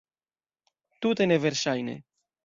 [1.05, 1.95] Tute neverŝajne!